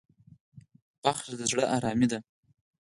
[1.03, 2.19] بخښنه د زړه ارامي ده.